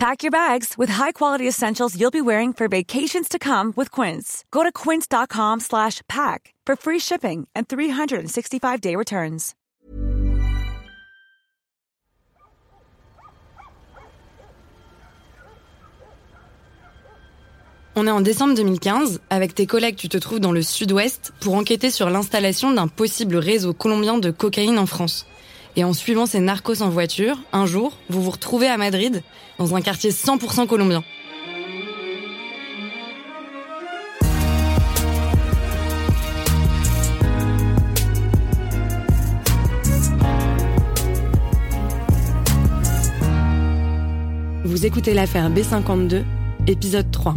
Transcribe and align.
Pack 0.00 0.22
your 0.22 0.30
bags 0.30 0.78
with 0.78 0.88
high-quality 0.88 1.46
essentials 1.46 1.94
you'll 1.94 2.10
be 2.10 2.22
wearing 2.22 2.54
for 2.54 2.68
vacations 2.68 3.28
to 3.28 3.38
come 3.38 3.74
with 3.76 3.90
Quince. 3.90 4.46
Go 4.50 4.62
to 4.62 4.72
quince.com 4.72 5.60
slash 5.60 6.00
pack 6.08 6.54
for 6.64 6.74
free 6.74 6.98
shipping 6.98 7.46
and 7.54 7.68
365-day 7.68 8.96
returns. 8.96 9.54
On 17.94 18.06
est 18.06 18.10
en 18.10 18.22
décembre 18.22 18.54
2015. 18.54 19.20
Avec 19.28 19.54
tes 19.54 19.66
collègues, 19.66 19.96
tu 19.96 20.08
te 20.08 20.16
trouves 20.16 20.40
dans 20.40 20.52
le 20.52 20.62
sud-ouest 20.62 21.34
pour 21.40 21.56
enquêter 21.56 21.90
sur 21.90 22.08
l'installation 22.08 22.72
d'un 22.72 22.88
possible 22.88 23.36
réseau 23.36 23.74
colombien 23.74 24.16
de 24.16 24.30
cocaïne 24.30 24.78
en 24.78 24.86
France. 24.86 25.26
Et 25.76 25.84
en 25.84 25.92
suivant 25.92 26.26
ces 26.26 26.40
narcos 26.40 26.82
en 26.82 26.90
voiture, 26.90 27.38
un 27.52 27.66
jour, 27.66 27.92
vous 28.08 28.22
vous 28.22 28.30
retrouvez 28.30 28.66
à 28.66 28.76
Madrid, 28.76 29.22
dans 29.58 29.74
un 29.74 29.80
quartier 29.80 30.10
100% 30.10 30.66
colombien. 30.66 31.04
Vous 44.64 44.86
écoutez 44.86 45.14
l'affaire 45.14 45.50
B52, 45.50 46.22
épisode 46.66 47.10
3. 47.10 47.34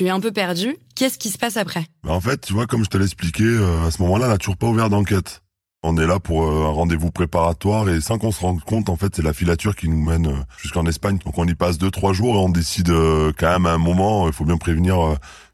Tu 0.00 0.06
es 0.06 0.08
un 0.08 0.20
peu 0.20 0.32
perdu. 0.32 0.78
Qu'est-ce 0.94 1.18
qui 1.18 1.28
se 1.28 1.36
passe 1.36 1.58
après? 1.58 1.84
Bah, 2.04 2.14
En 2.14 2.22
fait, 2.22 2.40
tu 2.40 2.54
vois, 2.54 2.66
comme 2.66 2.82
je 2.82 2.88
te 2.88 2.96
l'ai 2.96 3.04
expliqué, 3.04 3.44
euh, 3.44 3.86
à 3.86 3.90
ce 3.90 4.00
moment-là, 4.00 4.28
on 4.28 4.28
n'a 4.30 4.38
toujours 4.38 4.56
pas 4.56 4.66
ouvert 4.66 4.88
d'enquête. 4.88 5.42
On 5.82 5.98
est 5.98 6.06
là 6.06 6.18
pour 6.18 6.44
euh, 6.44 6.64
un 6.64 6.70
rendez-vous 6.70 7.10
préparatoire 7.10 7.86
et 7.90 8.00
sans 8.00 8.16
qu'on 8.16 8.32
se 8.32 8.40
rende 8.40 8.64
compte, 8.64 8.88
en 8.88 8.96
fait, 8.96 9.14
c'est 9.14 9.20
la 9.20 9.34
filature 9.34 9.76
qui 9.76 9.90
nous 9.90 10.02
mène 10.02 10.26
euh, 10.28 10.42
jusqu'en 10.56 10.86
Espagne. 10.86 11.18
Donc 11.22 11.36
on 11.36 11.46
y 11.46 11.54
passe 11.54 11.76
deux, 11.76 11.90
trois 11.90 12.14
jours 12.14 12.36
et 12.36 12.38
on 12.38 12.48
décide 12.48 12.88
quand 12.88 13.50
même 13.50 13.66
à 13.66 13.74
un 13.74 13.76
moment, 13.76 14.26
il 14.26 14.32
faut 14.32 14.46
bien 14.46 14.56
prévenir 14.56 14.96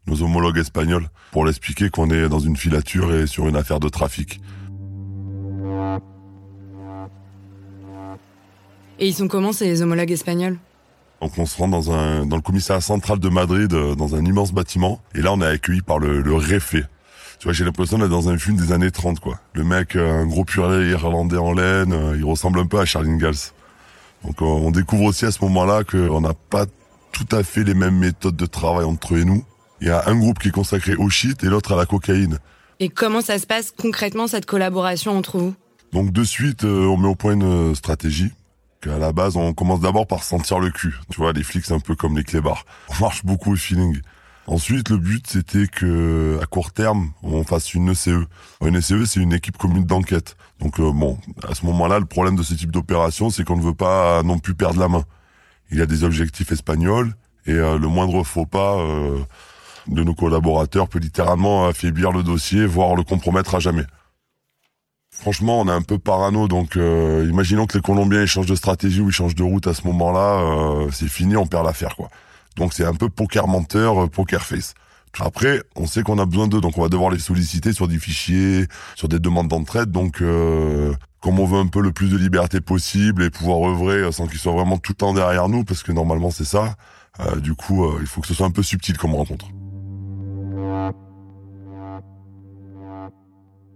nos 0.07 0.21
homologues 0.21 0.59
espagnols 0.59 1.09
pour 1.33 1.43
l'expliquer 1.43 1.89
qu'on 1.89 2.09
est 2.09 2.29
dans 2.29 2.39
une 2.39 2.55
filature 2.55 3.13
et 3.13 3.27
sur 3.27 3.49
une 3.49 3.57
affaire 3.57 3.81
de 3.81 3.89
trafic. 3.89 4.39
Et 8.97 9.07
ils 9.07 9.13
sont 9.13 9.27
comment 9.27 9.51
ces 9.51 9.81
homologues 9.81 10.11
espagnols? 10.11 10.57
Donc 11.21 11.37
on 11.37 11.45
se 11.45 11.57
rend 11.57 11.67
dans 11.67 11.91
un 11.91 12.25
dans 12.25 12.35
le 12.35 12.41
commissariat 12.41 12.81
central 12.81 13.19
de 13.19 13.29
Madrid, 13.29 13.73
euh, 13.73 13.95
dans 13.95 14.15
un 14.15 14.23
immense 14.23 14.51
bâtiment, 14.51 15.01
et 15.15 15.21
là 15.21 15.33
on 15.33 15.41
est 15.41 15.47
accueilli 15.47 15.81
par 15.81 15.99
le, 15.99 16.21
le 16.21 16.35
réfé. 16.35 16.83
Tu 17.39 17.43
vois, 17.45 17.53
j'ai 17.53 17.65
l'impression 17.65 17.97
d'être 17.97 18.09
dans 18.09 18.29
un 18.29 18.37
film 18.37 18.57
des 18.57 18.71
années 18.71 18.89
30, 18.89 19.19
quoi. 19.19 19.39
Le 19.53 19.63
mec, 19.63 19.95
euh, 19.95 20.21
un 20.21 20.25
gros 20.25 20.43
purée 20.43 20.89
irlandais 20.89 21.37
en 21.37 21.53
laine, 21.53 21.93
euh, 21.93 22.15
il 22.17 22.25
ressemble 22.25 22.59
un 22.59 22.65
peu 22.65 22.79
à 22.79 22.85
Charlie 22.85 23.11
Ingalls. 23.11 23.51
Donc 24.23 24.41
on 24.41 24.71
découvre 24.71 25.03
aussi 25.03 25.25
à 25.25 25.31
ce 25.31 25.43
moment-là 25.43 25.83
qu'on 25.83 26.21
n'a 26.21 26.33
pas 26.33 26.65
tout 27.11 27.27
à 27.35 27.43
fait 27.43 27.63
les 27.63 27.75
mêmes 27.75 27.97
méthodes 27.97 28.35
de 28.35 28.45
travail 28.47 28.83
entre 28.83 29.13
eux 29.13 29.19
et 29.19 29.25
nous. 29.25 29.43
Il 29.79 29.87
y 29.87 29.91
a 29.91 30.03
un 30.07 30.15
groupe 30.15 30.39
qui 30.39 30.47
est 30.47 30.51
consacré 30.51 30.95
au 30.95 31.07
shit 31.09 31.43
et 31.43 31.47
l'autre 31.47 31.73
à 31.73 31.75
la 31.75 31.85
cocaïne. 31.85 32.39
Et 32.79 32.89
comment 32.89 33.21
ça 33.21 33.37
se 33.37 33.45
passe 33.45 33.71
concrètement 33.71 34.27
cette 34.27 34.47
collaboration 34.47 35.15
entre 35.15 35.37
vous? 35.37 35.53
Donc 35.93 36.11
de 36.11 36.23
suite, 36.23 36.63
on 36.63 36.97
met 36.97 37.07
au 37.07 37.15
point 37.15 37.33
une 37.33 37.75
stratégie. 37.75 38.31
À 38.89 38.97
la 38.99 39.11
base, 39.11 39.35
on 39.35 39.53
commence 39.53 39.81
d'abord 39.81 40.07
par 40.07 40.23
sentir 40.23 40.59
le 40.59 40.69
cul. 40.69 40.95
Tu 41.11 41.17
vois, 41.17 41.33
les 41.33 41.43
flics, 41.43 41.65
c'est 41.65 41.73
un 41.73 41.79
peu 41.79 41.95
comme 41.95 42.17
les 42.17 42.23
clébards. 42.23 42.65
On 42.89 43.01
marche 43.01 43.25
beaucoup 43.25 43.53
au 43.53 43.55
feeling. 43.55 43.99
Ensuite, 44.47 44.89
le 44.89 44.97
but, 44.97 45.27
c'était 45.27 45.67
que, 45.67 46.39
à 46.41 46.45
court 46.45 46.71
terme, 46.71 47.11
on 47.21 47.43
fasse 47.43 47.73
une 47.73 47.91
ECE. 47.91 48.27
Une 48.65 48.77
ECE, 48.77 49.05
c'est 49.05 49.19
une 49.19 49.33
équipe 49.33 49.57
commune 49.57 49.83
d'enquête. 49.83 50.37
Donc, 50.61 50.79
euh, 50.79 50.91
bon, 50.93 51.17
à 51.47 51.53
ce 51.53 51.65
moment-là, 51.65 51.99
le 51.99 52.05
problème 52.05 52.37
de 52.37 52.43
ce 52.43 52.53
type 52.53 52.71
d'opération, 52.71 53.29
c'est 53.29 53.43
qu'on 53.43 53.57
ne 53.57 53.61
veut 53.61 53.73
pas 53.73 54.23
non 54.23 54.39
plus 54.39 54.55
perdre 54.55 54.79
la 54.79 54.87
main. 54.87 55.03
Il 55.69 55.77
y 55.77 55.81
a 55.81 55.85
des 55.85 56.05
objectifs 56.05 56.51
espagnols, 56.53 57.13
et 57.45 57.51
euh, 57.51 57.77
le 57.77 57.87
moindre 57.89 58.23
faux 58.23 58.45
pas 58.45 58.77
euh, 58.77 59.19
de 59.87 60.03
nos 60.03 60.15
collaborateurs 60.15 60.87
peut 60.87 60.99
littéralement 60.99 61.67
affaiblir 61.67 62.13
le 62.13 62.23
dossier, 62.23 62.65
voire 62.65 62.95
le 62.95 63.03
compromettre 63.03 63.55
à 63.55 63.59
jamais. 63.59 63.85
Franchement, 65.19 65.61
on 65.61 65.67
est 65.67 65.71
un 65.71 65.81
peu 65.81 65.97
parano, 65.97 66.47
donc 66.47 66.77
euh, 66.77 67.27
imaginons 67.29 67.65
que 67.65 67.77
les 67.77 67.81
Colombiens 67.81 68.21
ils 68.21 68.27
changent 68.27 68.45
de 68.45 68.55
stratégie 68.55 69.01
ou 69.01 69.09
ils 69.09 69.13
changent 69.13 69.35
de 69.35 69.43
route 69.43 69.67
à 69.67 69.73
ce 69.73 69.85
moment-là, 69.87 70.39
euh, 70.39 70.89
c'est 70.91 71.07
fini, 71.07 71.35
on 71.35 71.47
perd 71.47 71.65
l'affaire, 71.65 71.95
quoi. 71.95 72.09
Donc 72.55 72.73
c'est 72.73 72.85
un 72.85 72.93
peu 72.93 73.09
poker 73.09 73.47
menteur, 73.47 74.03
euh, 74.03 74.07
poker 74.07 74.43
face. 74.43 74.73
Après, 75.19 75.63
on 75.75 75.87
sait 75.87 76.03
qu'on 76.03 76.19
a 76.19 76.25
besoin 76.25 76.47
d'eux, 76.47 76.61
donc 76.61 76.77
on 76.77 76.81
va 76.81 76.89
devoir 76.89 77.09
les 77.09 77.19
solliciter 77.19 77.73
sur 77.73 77.87
des 77.87 77.97
fichiers, 77.97 78.67
sur 78.95 79.07
des 79.07 79.19
demandes 79.19 79.47
d'entraide. 79.47 79.91
Donc, 79.91 80.21
euh, 80.21 80.93
comme 81.21 81.39
on 81.39 81.45
veut 81.45 81.57
un 81.57 81.67
peu 81.67 81.81
le 81.81 81.91
plus 81.91 82.09
de 82.09 82.17
liberté 82.17 82.61
possible 82.61 83.23
et 83.23 83.29
pouvoir 83.29 83.67
œuvrer 83.69 83.95
euh, 83.95 84.11
sans 84.11 84.27
qu'ils 84.27 84.39
soient 84.39 84.53
vraiment 84.53 84.77
tout 84.77 84.91
le 84.91 84.97
temps 84.97 85.13
derrière 85.13 85.49
nous, 85.49 85.63
parce 85.63 85.81
que 85.83 85.91
normalement 85.91 86.29
c'est 86.29 86.45
ça, 86.45 86.75
euh, 87.19 87.37
du 87.37 87.55
coup, 87.55 87.85
euh, 87.85 87.97
il 88.01 88.07
faut 88.07 88.21
que 88.21 88.27
ce 88.27 88.33
soit 88.33 88.45
un 88.45 88.51
peu 88.51 88.63
subtil 88.63 88.97
comme 88.97 89.15
rencontre. 89.15 89.47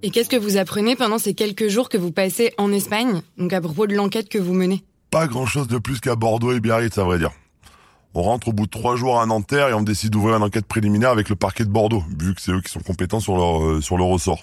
Et 0.04 0.10
qu'est-ce 0.10 0.30
que 0.30 0.38
vous 0.38 0.58
apprenez 0.58 0.96
pendant 0.96 1.20
ces 1.20 1.36
quelques 1.36 1.68
jours 1.68 1.88
que 1.88 1.98
vous 1.98 2.12
passez 2.12 2.54
en 2.58 2.72
Espagne, 2.72 3.22
donc 3.38 3.54
à 3.54 3.62
propos 3.62 3.86
de 3.86 3.94
l'enquête 3.94 4.30
que 4.30 4.40
vous 4.40 4.54
menez? 4.54 4.84
Pas 5.12 5.28
grand-chose 5.28 5.68
de 5.68 5.78
plus 5.78 6.00
qu'à 6.00 6.16
Bordeaux 6.16 6.54
et 6.54 6.60
Biarritz, 6.60 6.98
à 6.98 7.04
vrai 7.04 7.20
dire. 7.20 7.32
On 8.16 8.24
rentre 8.24 8.48
au 8.48 8.54
bout 8.54 8.66
de 8.66 8.72
trois 8.72 8.96
jours 8.96 9.22
à 9.22 9.26
Nanterre 9.28 9.70
et 9.70 9.74
on 9.74 9.84
décide 9.84 10.10
d'ouvrir 10.10 10.38
une 10.38 10.44
enquête 10.44 10.66
préliminaire 10.66 11.12
avec 11.12 11.30
le 11.30 11.36
parquet 11.36 11.66
de 11.66 11.70
Bordeaux, 11.70 12.04
vu 12.20 12.34
que 12.34 12.42
c'est 12.42 12.52
eux 12.52 12.62
qui 12.62 12.72
sont 12.72 12.80
compétents 12.80 13.20
sur 13.20 13.38
leur 13.38 13.64
euh, 13.64 13.82
sur 13.82 13.96
le 13.96 14.04
ressort. 14.04 14.42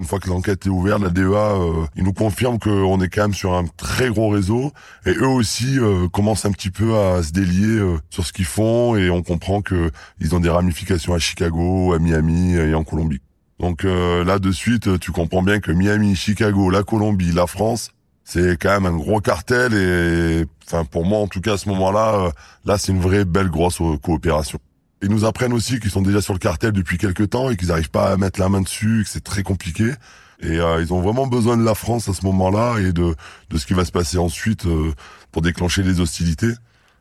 Une 0.00 0.06
fois 0.06 0.18
que 0.18 0.28
l'enquête 0.28 0.66
est 0.66 0.70
ouverte, 0.70 1.02
la 1.02 1.10
DEA, 1.10 1.22
euh, 1.22 1.86
ils 1.94 2.02
nous 2.02 2.12
confirment 2.12 2.58
qu'on 2.58 3.00
est 3.00 3.08
quand 3.08 3.22
même 3.22 3.34
sur 3.34 3.54
un 3.54 3.64
très 3.76 4.08
gros 4.08 4.28
réseau. 4.28 4.72
Et 5.06 5.12
eux 5.12 5.28
aussi 5.28 5.78
euh, 5.78 6.08
commencent 6.08 6.46
un 6.46 6.50
petit 6.50 6.70
peu 6.70 6.96
à 6.96 7.22
se 7.22 7.30
délier 7.30 7.78
euh, 7.78 7.98
sur 8.10 8.26
ce 8.26 8.32
qu'ils 8.32 8.44
font 8.44 8.96
et 8.96 9.08
on 9.10 9.22
comprend 9.22 9.62
que 9.62 9.92
ils 10.20 10.34
ont 10.34 10.40
des 10.40 10.48
ramifications 10.48 11.14
à 11.14 11.18
Chicago, 11.18 11.92
à 11.92 12.00
Miami 12.00 12.54
et 12.54 12.74
en 12.74 12.82
Colombie. 12.82 13.20
Donc 13.64 13.86
euh, 13.86 14.24
là 14.24 14.38
de 14.38 14.52
suite, 14.52 15.00
tu 15.00 15.10
comprends 15.10 15.42
bien 15.42 15.58
que 15.58 15.72
Miami, 15.72 16.14
Chicago, 16.16 16.68
la 16.68 16.82
Colombie, 16.82 17.32
la 17.32 17.46
France, 17.46 17.92
c'est 18.22 18.60
quand 18.60 18.68
même 18.68 18.84
un 18.84 18.94
gros 18.94 19.22
cartel 19.22 19.72
et 19.72 20.44
enfin 20.66 20.84
pour 20.84 21.06
moi 21.06 21.20
en 21.20 21.28
tout 21.28 21.40
cas 21.40 21.54
à 21.54 21.56
ce 21.56 21.70
moment-là, 21.70 22.26
euh, 22.26 22.30
là 22.66 22.76
c'est 22.76 22.92
une 22.92 23.00
vraie 23.00 23.24
belle 23.24 23.48
grosse 23.48 23.80
euh, 23.80 23.96
coopération. 23.96 24.58
Ils 25.00 25.08
nous 25.08 25.24
apprennent 25.24 25.54
aussi 25.54 25.80
qu'ils 25.80 25.90
sont 25.90 26.02
déjà 26.02 26.20
sur 26.20 26.34
le 26.34 26.38
cartel 26.38 26.72
depuis 26.72 26.98
quelques 26.98 27.30
temps 27.30 27.48
et 27.48 27.56
qu'ils 27.56 27.68
n'arrivent 27.68 27.90
pas 27.90 28.12
à 28.12 28.18
mettre 28.18 28.38
la 28.38 28.50
main 28.50 28.60
dessus, 28.60 29.00
que 29.04 29.08
c'est 29.08 29.24
très 29.24 29.42
compliqué. 29.42 29.92
Et 30.40 30.58
euh, 30.58 30.82
ils 30.82 30.92
ont 30.92 31.00
vraiment 31.00 31.26
besoin 31.26 31.56
de 31.56 31.64
la 31.64 31.74
France 31.74 32.06
à 32.10 32.12
ce 32.12 32.22
moment-là 32.26 32.80
et 32.80 32.92
de, 32.92 33.14
de 33.48 33.58
ce 33.58 33.64
qui 33.64 33.72
va 33.72 33.86
se 33.86 33.92
passer 33.92 34.18
ensuite 34.18 34.66
euh, 34.66 34.92
pour 35.32 35.40
déclencher 35.40 35.82
les 35.82 36.00
hostilités. 36.00 36.52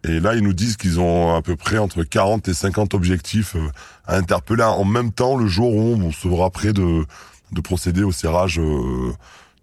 Et 0.06 0.20
là, 0.20 0.36
ils 0.36 0.44
nous 0.44 0.54
disent 0.54 0.76
qu'ils 0.76 1.00
ont 1.00 1.34
à 1.34 1.42
peu 1.42 1.56
près 1.56 1.78
entre 1.78 2.04
40 2.04 2.48
et 2.50 2.54
50 2.54 2.94
objectifs 2.94 3.56
euh, 3.56 3.70
à 4.06 4.18
interpeller 4.18 4.64
en 4.64 4.84
même 4.84 5.12
temps 5.12 5.38
le 5.38 5.48
jour 5.48 5.74
où 5.74 5.96
on 5.96 6.12
sera 6.12 6.50
prêt 6.50 6.74
de, 6.74 7.06
de 7.54 7.62
procéder 7.62 8.04
au 8.04 8.12
serrage 8.12 8.60
euh, 8.60 9.14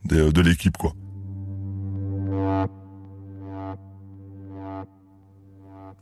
de, 0.07 0.41
l'équipe, 0.41 0.79
quoi. 0.79 0.93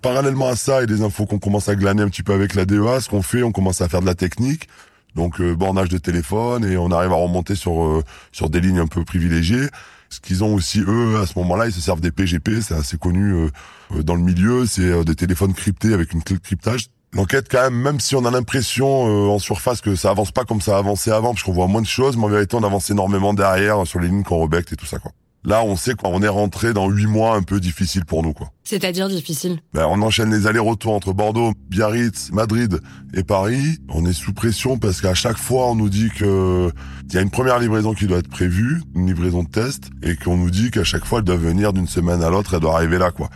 Parallèlement 0.00 0.48
à 0.48 0.54
ça 0.54 0.84
et 0.84 0.86
des 0.86 1.02
infos 1.02 1.26
qu'on 1.26 1.40
commence 1.40 1.68
à 1.68 1.74
glaner 1.74 2.02
un 2.02 2.08
petit 2.08 2.22
peu 2.22 2.32
avec 2.32 2.54
la 2.54 2.64
DEA, 2.64 3.00
ce 3.00 3.08
qu'on 3.08 3.22
fait, 3.22 3.42
on 3.42 3.50
commence 3.50 3.80
à 3.80 3.88
faire 3.88 4.00
de 4.00 4.06
la 4.06 4.14
technique, 4.14 4.68
donc 5.16 5.40
euh, 5.40 5.56
bornage 5.56 5.88
de 5.88 5.98
téléphone 5.98 6.64
et 6.64 6.76
on 6.76 6.92
arrive 6.92 7.10
à 7.10 7.16
remonter 7.16 7.56
sur 7.56 8.04
sur 8.30 8.48
des 8.48 8.60
lignes 8.60 8.78
un 8.78 8.86
peu 8.86 9.04
privilégiées. 9.04 9.66
Ce 10.10 10.20
qu'ils 10.20 10.42
ont 10.42 10.54
aussi 10.54 10.80
eux 10.80 11.20
à 11.20 11.26
ce 11.26 11.38
moment-là, 11.38 11.66
ils 11.66 11.72
se 11.72 11.80
servent 11.80 12.00
des 12.00 12.10
PGP, 12.10 12.60
c'est 12.62 12.74
assez 12.74 12.96
connu 12.96 13.32
euh, 13.32 13.50
euh, 13.94 14.02
dans 14.02 14.14
le 14.14 14.22
milieu, 14.22 14.66
c'est 14.66 14.82
euh, 14.82 15.04
des 15.04 15.14
téléphones 15.14 15.52
cryptés 15.52 15.92
avec 15.92 16.12
une 16.12 16.22
clé 16.22 16.36
de 16.36 16.40
cryptage. 16.40 16.86
L'enquête 17.12 17.48
quand 17.50 17.62
même, 17.62 17.74
même 17.74 18.00
si 18.00 18.16
on 18.16 18.24
a 18.24 18.30
l'impression 18.30 19.08
euh, 19.08 19.30
en 19.30 19.38
surface 19.38 19.80
que 19.80 19.94
ça 19.96 20.10
avance 20.10 20.30
pas 20.30 20.44
comme 20.44 20.60
ça 20.60 20.76
avançait 20.76 21.10
avant, 21.10 21.32
parce 21.32 21.42
qu'on 21.42 21.52
voit 21.52 21.66
moins 21.66 21.82
de 21.82 21.86
choses, 21.86 22.16
mais 22.16 22.24
en 22.24 22.28
vérité 22.28 22.56
on 22.56 22.64
avance 22.64 22.90
énormément 22.90 23.32
derrière 23.32 23.86
sur 23.86 24.00
les 24.00 24.08
lignes 24.08 24.24
qu'on 24.24 24.38
rebecte 24.38 24.72
et 24.72 24.76
tout 24.76 24.86
ça 24.86 24.98
quoi. 24.98 25.12
Là, 25.44 25.62
on 25.64 25.76
sait 25.76 25.94
qu'on 25.94 26.22
est 26.22 26.28
rentré 26.28 26.72
dans 26.72 26.88
huit 26.88 27.06
mois 27.06 27.36
un 27.36 27.42
peu 27.42 27.60
difficiles 27.60 28.04
pour 28.04 28.22
nous 28.22 28.32
quoi. 28.32 28.50
C'est-à-dire 28.64 29.08
difficile. 29.08 29.60
Ben, 29.72 29.86
on 29.88 30.02
enchaîne 30.02 30.30
les 30.30 30.46
allers-retours 30.46 30.92
entre 30.92 31.12
Bordeaux, 31.12 31.52
Biarritz, 31.70 32.30
Madrid 32.32 32.80
et 33.14 33.22
Paris. 33.22 33.78
On 33.88 34.04
est 34.04 34.12
sous 34.12 34.32
pression 34.32 34.78
parce 34.78 35.00
qu'à 35.00 35.14
chaque 35.14 35.38
fois, 35.38 35.70
on 35.70 35.74
nous 35.74 35.88
dit 35.88 36.10
que 36.10 36.70
il 37.08 37.14
y 37.14 37.18
a 37.18 37.22
une 37.22 37.30
première 37.30 37.58
livraison 37.58 37.94
qui 37.94 38.06
doit 38.06 38.18
être 38.18 38.28
prévue, 38.28 38.82
une 38.94 39.06
livraison 39.06 39.42
de 39.42 39.48
test, 39.48 39.84
et 40.02 40.16
qu'on 40.16 40.36
nous 40.36 40.50
dit 40.50 40.70
qu'à 40.70 40.84
chaque 40.84 41.06
fois, 41.06 41.20
elle 41.20 41.24
doit 41.24 41.36
venir 41.36 41.72
d'une 41.72 41.88
semaine 41.88 42.22
à 42.22 42.28
l'autre, 42.28 42.52
elle 42.54 42.60
doit 42.60 42.74
arriver 42.74 42.98
là, 42.98 43.10
quoi. 43.10 43.30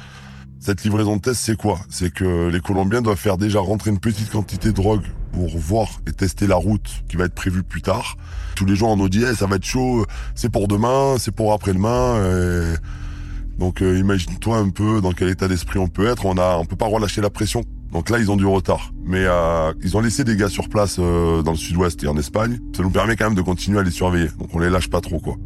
Cette 0.61 0.85
livraison 0.85 1.17
de 1.17 1.23
test, 1.23 1.41
c'est 1.41 1.57
quoi? 1.57 1.81
C'est 1.89 2.13
que 2.13 2.49
les 2.49 2.61
Colombiens 2.61 3.01
doivent 3.01 3.17
faire 3.17 3.39
déjà 3.39 3.61
rentrer 3.61 3.91
une 3.91 3.99
petite 3.99 4.31
quantité 4.31 4.69
de 4.69 4.75
drogue 4.75 5.07
pour 5.33 5.59
voir 5.59 5.89
et 6.07 6.13
tester 6.13 6.47
la 6.47 6.57
route 6.57 7.05
qui 7.09 7.17
va 7.17 7.25
être 7.25 7.35
prévue 7.35 7.63
plus 7.63 7.83
tard. 7.83 8.17
Tous 8.55 8.65
les 8.65 8.77
gens 8.77 8.91
en 8.91 8.97
nous 8.97 9.09
disent 9.09 9.29
eh, 9.33 9.35
ça 9.35 9.47
va 9.47 9.57
être 9.57 9.65
chaud, 9.65 10.07
c'est 10.35 10.51
pour 10.51 10.69
demain, 10.69 11.17
c'est 11.19 11.33
pour 11.33 11.53
après-demain. 11.53 12.77
Donc 13.59 13.81
euh, 13.83 13.99
imagine-toi 13.99 14.57
un 14.57 14.71
peu 14.71 15.01
dans 15.01 15.13
quel 15.13 15.29
état 15.29 15.49
d'esprit 15.49 15.79
on 15.79 15.89
peut 15.89 16.07
être. 16.07 16.27
On 16.27 16.37
a, 16.37 16.57
on 16.57 16.65
peut 16.65 16.77
pas 16.77 16.87
relâcher 16.87 17.21
la 17.21 17.31
pression. 17.31 17.63
Donc 17.93 18.11
là, 18.11 18.19
ils 18.19 18.31
ont 18.31 18.37
du 18.37 18.47
retard. 18.47 18.93
Mais 19.05 19.25
euh, 19.25 19.73
ils 19.83 19.97
ont 19.97 20.01
laissé 20.01 20.25
des 20.25 20.37
gars 20.37 20.49
sur 20.49 20.69
place 20.69 20.97
euh, 20.99 21.43
dans 21.43 21.53
le 21.53 21.57
sud-ouest 21.57 22.03
et 22.03 22.09
en 22.09 22.17
Espagne. 22.17 22.59
Ça 22.77 22.83
nous 22.83 22.91
permet 22.91 23.17
quand 23.17 23.27
même 23.27 23.35
de 23.35 23.43
continuer 23.43 23.79
à 23.79 23.83
les 23.83 23.91
surveiller. 23.91 24.31
Donc 24.39 24.49
on 24.55 24.59
les 24.59 24.71
lâche 24.71 24.89
pas 24.89 25.01
trop, 25.01 25.21
quoi. 25.21 25.37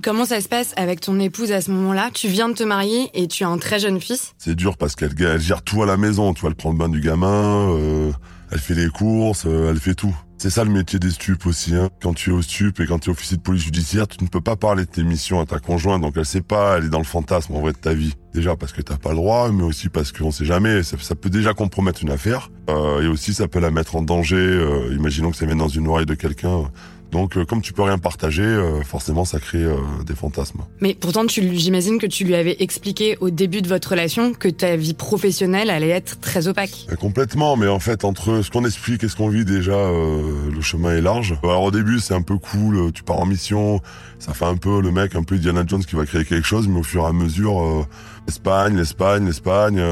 Comment 0.00 0.24
ça 0.24 0.40
se 0.40 0.48
passe 0.48 0.72
avec 0.76 1.00
ton 1.00 1.18
épouse 1.18 1.50
à 1.50 1.60
ce 1.60 1.72
moment-là? 1.72 2.10
Tu 2.14 2.28
viens 2.28 2.48
de 2.48 2.54
te 2.54 2.62
marier 2.62 3.10
et 3.14 3.26
tu 3.26 3.42
as 3.42 3.48
un 3.48 3.58
très 3.58 3.80
jeune 3.80 4.00
fils 4.00 4.32
C'est 4.38 4.54
dur 4.54 4.76
parce 4.76 4.94
qu'elle 4.94 5.12
gère 5.40 5.62
tout 5.62 5.82
à 5.82 5.86
la 5.86 5.96
maison. 5.96 6.32
Tu 6.34 6.42
vois, 6.42 6.50
elle 6.50 6.56
prend 6.56 6.70
le 6.70 6.78
bain 6.78 6.88
du 6.88 7.00
gamin, 7.00 7.70
euh, 7.70 8.12
elle 8.52 8.60
fait 8.60 8.74
les 8.74 8.90
courses, 8.90 9.44
euh, 9.44 9.70
elle 9.70 9.80
fait 9.80 9.94
tout. 9.94 10.14
C'est 10.40 10.50
ça 10.50 10.62
le 10.62 10.70
métier 10.70 11.00
des 11.00 11.10
stupes 11.10 11.46
aussi. 11.46 11.74
Hein. 11.74 11.88
Quand 12.00 12.14
tu 12.14 12.30
es 12.30 12.32
au 12.32 12.42
stup 12.42 12.78
et 12.78 12.86
quand 12.86 13.00
tu 13.00 13.10
es 13.10 13.12
officier 13.12 13.36
de 13.36 13.42
police 13.42 13.64
judiciaire, 13.64 14.06
tu 14.06 14.22
ne 14.22 14.28
peux 14.28 14.40
pas 14.40 14.54
parler 14.54 14.84
de 14.84 14.88
tes 14.88 15.02
missions 15.02 15.40
à 15.40 15.46
ta 15.46 15.58
conjointe. 15.58 16.00
Donc 16.00 16.12
elle 16.16 16.24
sait 16.24 16.42
pas, 16.42 16.78
elle 16.78 16.84
est 16.84 16.90
dans 16.90 16.98
le 16.98 17.04
fantasme 17.04 17.56
en 17.56 17.60
vrai 17.60 17.72
de 17.72 17.78
ta 17.78 17.92
vie. 17.92 18.14
Déjà 18.34 18.54
parce 18.54 18.72
que 18.72 18.80
t'as 18.80 18.98
pas 18.98 19.10
le 19.10 19.16
droit, 19.16 19.50
mais 19.50 19.64
aussi 19.64 19.88
parce 19.88 20.12
qu'on 20.12 20.30
sait 20.30 20.44
jamais. 20.44 20.84
Ça, 20.84 21.16
peut 21.16 21.28
déjà 21.28 21.54
compromettre 21.54 22.04
une 22.04 22.12
affaire. 22.12 22.52
Euh, 22.70 23.00
et 23.02 23.08
aussi 23.08 23.34
ça 23.34 23.48
peut 23.48 23.58
la 23.58 23.72
mettre 23.72 23.96
en 23.96 24.02
danger. 24.02 24.36
Euh, 24.36 24.94
imaginons 24.94 25.32
que 25.32 25.36
ça 25.36 25.44
vienne 25.44 25.58
dans 25.58 25.66
une 25.66 25.88
oreille 25.88 26.06
de 26.06 26.14
quelqu'un. 26.14 26.70
Donc, 27.12 27.36
euh, 27.36 27.44
comme 27.44 27.62
tu 27.62 27.72
peux 27.72 27.82
rien 27.82 27.98
partager, 27.98 28.42
euh, 28.42 28.82
forcément, 28.82 29.24
ça 29.24 29.38
crée 29.38 29.64
euh, 29.64 29.76
des 30.06 30.14
fantasmes. 30.14 30.60
Mais 30.80 30.94
pourtant, 30.94 31.24
j'imagine 31.26 31.98
que 31.98 32.06
tu 32.06 32.24
lui 32.24 32.34
avais 32.34 32.56
expliqué 32.60 33.16
au 33.20 33.30
début 33.30 33.62
de 33.62 33.68
votre 33.68 33.90
relation 33.90 34.34
que 34.34 34.48
ta 34.48 34.76
vie 34.76 34.94
professionnelle 34.94 35.70
allait 35.70 35.88
être 35.88 36.20
très 36.20 36.48
opaque. 36.48 36.86
complètement, 37.00 37.56
mais 37.56 37.68
en 37.68 37.78
fait, 37.78 38.04
entre 38.04 38.42
ce 38.42 38.50
qu'on 38.50 38.64
explique 38.64 39.04
et 39.04 39.08
ce 39.08 39.16
qu'on 39.16 39.28
vit, 39.28 39.44
déjà, 39.44 39.90
le 39.90 40.60
chemin 40.60 40.96
est 40.96 41.00
large. 41.00 41.36
Alors 41.42 41.64
au 41.64 41.70
début, 41.70 42.00
c'est 42.00 42.14
un 42.14 42.22
peu 42.22 42.36
cool, 42.36 42.92
tu 42.92 43.02
pars 43.02 43.18
en 43.18 43.26
mission, 43.26 43.80
ça 44.18 44.34
fait 44.34 44.44
un 44.44 44.56
peu 44.56 44.80
le 44.80 44.90
mec, 44.90 45.14
un 45.14 45.22
peu 45.22 45.36
Indiana 45.36 45.62
Jones 45.66 45.84
qui 45.84 45.96
va 45.96 46.04
créer 46.04 46.24
quelque 46.24 46.46
chose, 46.46 46.68
mais 46.68 46.80
au 46.80 46.82
fur 46.82 47.04
et 47.04 47.06
à 47.06 47.12
mesure, 47.12 47.86
l'Espagne, 48.26 48.76
l'Espagne, 48.76 49.26
l'Espagne, 49.26 49.82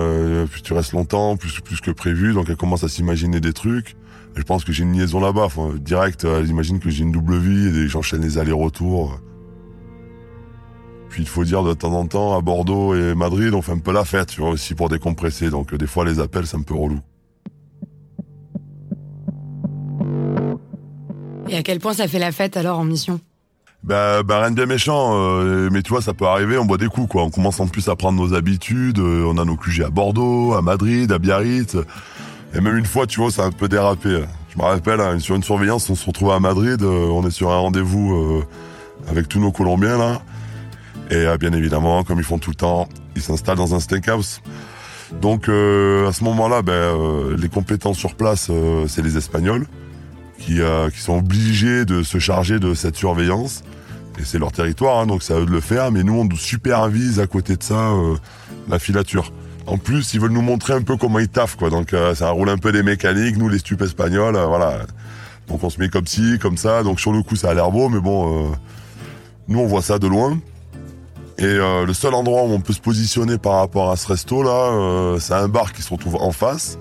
puis 0.51 0.63
tu 0.63 0.73
restes 0.73 0.93
longtemps, 0.93 1.37
plus, 1.37 1.61
plus 1.61 1.81
que 1.81 1.91
prévu, 1.91 2.35
donc 2.35 2.47
elle 2.49 2.57
commence 2.57 2.85
à 2.85 2.89
s'imaginer 2.89 3.41
des 3.41 3.53
trucs 3.53 3.97
je 4.37 4.43
pense 4.43 4.65
que 4.65 4.73
j'ai 4.73 4.85
une 4.85 4.93
liaison 4.93 5.21
là-bas. 5.21 5.45
Enfin, 5.45 5.71
direct, 5.79 6.25
elle 6.25 6.31
euh, 6.31 6.47
imagine 6.47 6.79
que 6.79 6.91
j'ai 6.91 7.03
une 7.03 7.13
double 7.13 7.39
vie 7.39 7.79
et 7.79 7.89
j'enchaîne 7.89 8.23
les 8.23 8.39
allers-retours. 8.39 9.19
Puis 11.09 11.23
il 11.23 11.29
faut 11.29 11.45
dire 11.45 11.63
de 11.63 11.73
temps 11.73 11.93
en 11.93 12.07
temps, 12.07 12.37
à 12.37 12.43
Bordeaux 12.43 12.95
et 12.95 13.15
Madrid, 13.15 13.55
on 13.55 13.63
fait 13.63 13.73
un 13.73 13.79
peu 13.79 13.93
la 13.93 14.05
fête, 14.05 14.29
tu 14.29 14.41
vois, 14.41 14.51
aussi 14.51 14.75
pour 14.75 14.89
décompresser. 14.89 15.49
Donc 15.49 15.75
des 15.75 15.87
fois, 15.87 16.05
les 16.05 16.21
appels, 16.21 16.47
c'est 16.47 16.59
un 16.59 16.63
peu 16.63 16.75
relou. 16.75 17.01
Et 21.49 21.57
à 21.57 21.63
quel 21.63 21.79
point 21.79 21.95
ça 21.95 22.09
fait 22.09 22.19
la 22.19 22.33
fête 22.33 22.57
alors 22.57 22.79
en 22.79 22.85
mission? 22.85 23.21
Bah, 23.85 24.25
bah 24.25 24.41
rien 24.41 24.51
de 24.51 24.57
bien 24.57 24.67
méchant, 24.67 25.13
euh, 25.15 25.69
mais 25.71 25.81
tu 25.81 25.91
vois, 25.91 26.03
ça 26.03 26.13
peut 26.13 26.27
arriver, 26.27 26.59
on 26.59 26.65
boit 26.65 26.77
des 26.77 26.89
coups, 26.89 27.09
quoi. 27.09 27.23
On 27.23 27.31
commence 27.31 27.61
en 27.61 27.69
plus 27.69 27.89
à 27.89 27.95
prendre 27.95 28.21
nos 28.21 28.35
habitudes, 28.35 28.99
euh, 28.99 29.25
on 29.25 29.39
a 29.39 29.45
nos 29.45 29.57
QG 29.57 29.83
à 29.83 29.91
Bordeaux, 29.91 30.55
à 30.55 30.61
Madrid, 30.61 31.13
à 31.13 31.19
Biarritz. 31.19 31.77
Et 32.57 32.61
même 32.63 32.79
une 32.79 32.87
fois, 32.87 33.07
tu 33.07 33.21
vois, 33.21 33.31
ça 33.31 33.43
a 33.43 33.47
un 33.47 33.53
peu 33.53 33.69
dérapé. 33.69 34.25
Je 34.49 34.59
me 34.59 34.63
rappelle, 34.63 35.01
hein, 35.01 35.19
sur 35.19 35.37
une 35.37 35.43
surveillance, 35.43 35.91
on 35.91 35.95
se 35.95 36.07
retrouve 36.07 36.31
à 36.31 36.41
Madrid, 36.41 36.83
euh, 36.83 37.07
on 37.09 37.27
est 37.27 37.31
sur 37.31 37.51
un 37.51 37.59
rendez-vous 37.59 38.15
euh, 38.15 38.47
avec 39.11 39.29
tous 39.29 39.39
nos 39.39 39.53
Colombiens 39.53 39.99
là. 39.99 40.23
Et 41.11 41.17
euh, 41.17 41.37
bien 41.37 41.53
évidemment, 41.53 42.03
comme 42.03 42.19
ils 42.19 42.25
font 42.25 42.39
tout 42.39 42.51
le 42.51 42.57
temps, 42.57 42.89
ils 43.15 43.21
s'installent 43.21 43.59
dans 43.59 43.75
un 43.75 43.81
steakhouse. 43.81 44.41
Donc 45.21 45.45
à 45.45 46.13
ce 46.13 46.25
moment-là, 46.25 46.63
ben, 46.63 47.37
les 47.39 47.49
compétents 47.49 47.95
sur 47.95 48.17
place, 48.17 48.51
c'est 48.89 49.03
les 49.03 49.17
Espagnols 49.17 49.67
qui, 50.39 50.59
qui 50.93 51.01
sont 51.01 51.19
obligés 51.19 51.85
de 51.85 52.03
se 52.03 52.19
charger 52.19 52.59
de 52.59 52.75
cette 52.75 52.97
surveillance. 52.97 53.63
Et 54.19 54.25
c'est 54.25 54.41
leur 54.41 54.51
territoire, 54.51 54.99
hein, 54.99 55.07
donc 55.07 55.23
c'est 55.23 55.33
à 55.33 55.39
eux 55.39 55.47
de 55.47 55.53
le 55.53 55.61
faire. 55.61 55.93
Mais 55.93 56.03
nous, 56.03 56.15
on 56.15 56.29
supervise 56.35 57.21
à 57.21 57.29
côté 57.29 57.55
de 57.55 57.63
ça 57.63 57.93
la 58.69 58.81
filature. 58.81 59.31
En 59.67 59.79
plus, 59.79 60.15
ils 60.15 60.21
veulent 60.21 60.33
nous 60.33 60.43
montrer 60.43 60.75
un 60.75 60.83
peu 60.83 60.97
comment 60.97 61.19
ils 61.19 61.29
taffent, 61.29 61.57
quoi. 61.57 61.71
Donc, 61.71 61.93
euh, 61.93 62.15
ça 62.15 62.31
roule 62.31 62.49
un 62.49 62.59
peu 62.59 62.71
des 62.71 62.83
mécaniques, 62.83 63.37
nous, 63.37 63.49
les 63.49 63.59
stupes 63.59 63.83
espagnols, 63.83 64.37
euh, 64.37 64.47
voilà. 64.47 64.79
Donc, 65.49 65.65
on 65.65 65.71
se 65.71 65.81
met 65.81 65.89
comme 65.89 66.07
ci, 66.07 66.39
comme 66.41 66.57
ça. 66.57 66.83
Donc, 66.85 67.01
sur 67.01 67.13
le 67.13 67.23
coup, 67.23 67.35
ça 67.35 67.51
a 67.51 67.55
l'air 67.55 67.71
beau, 67.71 67.89
mais 67.89 68.01
bon, 68.01 68.45
euh, 68.45 68.55
nous, 69.49 69.59
on 69.59 69.67
voit 69.67 69.83
ça 69.83 69.99
de 69.99 70.07
loin. 70.07 70.39
Et 71.39 71.45
le 71.45 71.93
seul 71.93 72.15
endroit 72.15 72.45
où 72.45 72.53
on 72.53 72.61
peut 72.61 72.73
se 72.73 72.81
positionner 72.81 73.37
par 73.37 73.57
rapport 73.57 73.91
à 73.91 73.97
ce 73.97 74.07
resto 74.07 74.43
là, 74.43 75.19
c'est 75.21 75.35
un 75.35 75.49
bar 75.49 75.75
qui 75.75 75.83
se 75.83 75.91
retrouve 75.91 76.17
en 76.17 76.33
face. 76.33 76.79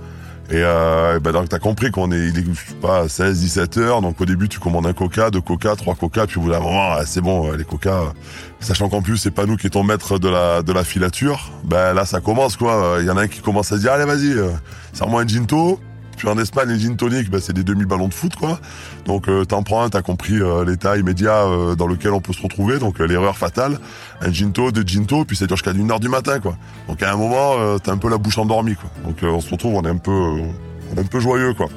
Et 0.52 0.58
euh, 0.58 1.20
bah 1.20 1.32
donc 1.32 1.50
t'as 1.50 1.58
compris 1.58 1.90
qu'on 1.90 2.12
est, 2.12 2.32
pas 2.82 3.10
16, 3.10 3.40
17 3.40 3.78
heures. 3.78 4.02
Donc 4.02 4.22
au 4.22 4.26
début 4.26 4.48
tu 4.48 4.60
commandes 4.60 4.86
un 4.86 4.94
Coca, 4.94 5.32
deux 5.32 5.42
Coca, 5.42 5.76
trois 5.76 5.96
Coca, 5.96 6.28
puis 6.28 6.38
au 6.38 6.42
bout 6.42 6.52
d'un 6.52 6.60
moment 6.60 6.94
ah, 6.94 7.02
c'est 7.06 7.22
bon 7.22 7.52
les 7.54 7.64
Coca. 7.64 8.14
Sachant 8.60 8.90
qu'en 8.90 9.02
plus 9.02 9.18
c'est 9.18 9.32
pas 9.32 9.46
nous 9.46 9.58
qui 9.58 9.68
étions 9.68 9.84
maîtres 9.84 10.20
de 10.20 10.30
la 10.30 10.62
de 10.62 10.72
la 10.72 10.84
filature. 10.84 11.52
Ben 11.64 11.94
là 11.94 12.06
ça 12.06 12.22
commence 12.22 12.58
quoi. 12.58 12.98
Il 13.00 13.08
y 13.08 13.10
en 13.10 13.18
a 13.18 13.24
un 13.24 13.28
qui 13.28 13.42
commence 13.42 13.72
à 13.72 13.78
dire 13.78 13.92
allez 13.94 14.06
vas-y, 14.06 14.34
euh, 14.34 14.52
serre-moi 14.94 15.24
un 15.24 15.28
ginto. 15.28 15.80
Puis 16.18 16.28
en 16.28 16.38
Espagne, 16.38 16.70
les 16.70 16.80
gin 16.80 16.96
tonic, 16.96 17.30
bah, 17.30 17.40
c'est 17.42 17.54
des 17.54 17.64
demi-ballons 17.64 18.08
de 18.08 18.14
foot, 18.14 18.36
quoi. 18.36 18.60
Donc 19.06 19.28
euh, 19.28 19.46
t'en 19.46 19.64
prends 19.64 19.90
t'as 19.90 20.02
compris 20.02 20.42
euh, 20.42 20.66
l'état 20.66 20.98
immédiat 20.98 21.44
euh, 21.44 21.76
dans 21.76 21.88
lequel 21.88 22.12
on 22.12 22.22
peut 22.22 22.34
se 22.34 22.42
retrouver. 22.42 22.80
Donc 22.80 23.00
l'erreur 23.00 23.38
fatale, 23.38 23.80
un 24.22 24.32
ginto, 24.32 24.72
deux 24.72 24.84
ginto, 24.86 25.26
puis 25.26 25.36
ça 25.36 25.46
dure 25.48 25.58
jusqu'à 25.58 25.72
une 25.72 25.92
heure 25.92 26.00
du 26.00 26.10
matin, 26.10 26.40
quoi. 26.40 26.58
Donc 26.88 27.02
à 27.04 27.12
un 27.12 27.18
moment, 27.18 27.78
t'as 27.80 27.92
un 27.92 27.98
peu 27.98 28.10
la 28.10 28.18
bouche 28.18 28.38
endormie, 28.38 28.76
quoi. 28.76 28.90
Donc 29.04 29.18
on 29.24 29.42
se 29.42 29.50
retrouve, 29.52 29.76
on 29.76 29.84
est 29.84 29.90
un 29.90 29.98
peu, 29.98 30.12
on 30.12 30.98
est 30.98 31.00
un 31.00 31.04
peu 31.04 31.20
joyeux, 31.20 31.54
quoi. 31.54 31.68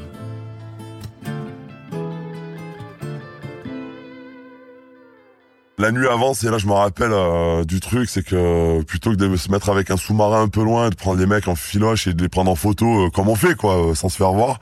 La 5.81 5.93
nuit 5.93 6.09
avant, 6.09 6.35
c'est 6.35 6.51
là 6.51 6.59
je 6.59 6.67
me 6.67 6.73
rappelle 6.73 7.13
euh, 7.13 7.63
du 7.63 7.79
truc, 7.79 8.09
c'est 8.11 8.25
que 8.25 8.83
plutôt 8.83 9.13
que 9.13 9.17
de 9.17 9.37
se 9.37 9.49
mettre 9.49 9.71
avec 9.71 9.93
un 9.93 9.97
sous-marin 9.97 10.43
un 10.43 10.49
peu 10.49 10.65
loin, 10.65 10.91
de 10.91 10.97
prendre 10.97 11.21
les 11.21 11.27
mecs 11.27 11.47
en 11.47 11.55
filoche 11.55 12.09
et 12.09 12.15
de 12.15 12.21
les 12.21 12.29
prendre 12.29 12.51
en 12.51 12.57
photo 12.57 13.07
euh, 13.07 13.11
comme 13.11 13.29
on 13.29 13.37
fait 13.37 13.55
quoi, 13.55 13.91
euh, 13.91 13.95
sans 13.95 14.09
se 14.09 14.17
faire 14.17 14.33
voir, 14.33 14.59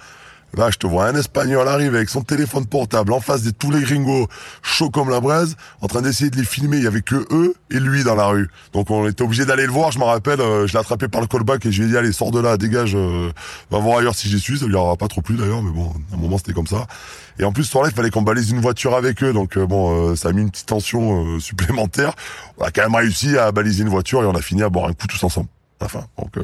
Là, 0.57 0.71
je 0.71 0.79
te 0.79 0.87
vois 0.87 1.07
un 1.07 1.15
Espagnol 1.15 1.69
arriver 1.69 1.97
avec 1.97 2.09
son 2.09 2.23
téléphone 2.23 2.67
portable 2.67 3.13
en 3.13 3.21
face 3.21 3.43
de 3.43 3.51
tous 3.51 3.71
les 3.71 3.81
gringos, 3.81 4.27
chaud 4.63 4.91
comme 4.91 5.11
la 5.11 5.21
braise, 5.21 5.57
en 5.81 5.87
train 5.87 6.03
d'essayer 6.03 6.31
de 6.31 6.37
les 6.37 6.45
filmer. 6.45 6.79
Il 6.79 6.85
y 6.85 6.87
avait 6.87 7.03
que 7.03 7.27
eux 7.31 7.55
et 7.71 7.79
lui 7.79 8.05
dans 8.05 8.15
la 8.15 8.27
rue. 8.27 8.49
Donc 8.73 8.91
on 8.91 9.07
était 9.09 9.23
obligé 9.23 9.45
d'aller 9.45 9.67
le 9.67 9.73
voir. 9.73 9.93
Je 9.93 9.99
me 9.99 10.05
rappelle, 10.05 10.39
je 10.39 10.73
l'ai 10.73 10.79
attrapé 10.79 11.09
par 11.09 11.21
le 11.21 11.27
callback 11.27 11.65
et 11.67 11.73
je 11.73 11.83
lui 11.83 11.89
ai 11.89 11.91
dit 11.93 11.97
allez 11.97 12.13
sors 12.13 12.31
de 12.31 12.41
là, 12.41 12.57
dégage, 12.57 12.97
va 12.97 13.79
voir 13.79 13.99
ailleurs 13.99 14.15
si 14.15 14.29
j'y 14.29 14.41
suis. 14.41 14.59
Ça 14.59 14.67
lui 14.67 14.75
aura 14.75 14.97
pas 14.97 15.09
trop 15.09 15.21
plu 15.21 15.37
d'ailleurs, 15.37 15.63
mais 15.63 15.71
bon, 15.71 15.93
à 16.13 16.15
un 16.15 16.19
moment 16.19 16.39
c'était 16.39 16.53
comme 16.53 16.67
ça. 16.67 16.87
Et 17.39 17.45
en 17.45 17.53
plus, 17.53 17.65
ce 17.65 17.71
soir-là, 17.73 17.91
il 17.91 17.95
fallait 17.95 18.11
qu'on 18.11 18.23
balise 18.23 18.51
une 18.51 18.61
voiture 18.61 18.95
avec 18.95 19.23
eux. 19.23 19.33
Donc, 19.33 19.57
euh, 19.57 19.67
bon, 19.67 20.11
euh, 20.11 20.17
ça 20.17 20.31
a 20.31 20.33
mis 20.33 20.43
une 20.43 20.51
petite 20.51 20.67
tension 20.67 21.35
euh, 21.35 21.39
supplémentaire. 21.41 22.15
On 22.59 22.65
a 22.65 22.71
quand 22.71 22.83
même 22.83 22.95
réussi 22.95 23.37
à 23.37 23.53
baliser 23.53 23.83
une 23.83 23.89
voiture 23.89 24.23
et 24.23 24.27
on 24.27 24.35
a 24.35 24.43
fini 24.43 24.63
à 24.63 24.69
boire 24.69 24.87
un 24.87 24.93
coup 24.93 25.07
tous 25.07 25.23
ensemble 25.23 25.49
à 25.81 25.85
la 25.85 25.89
fin. 25.89 26.05
Donc, 26.19 26.39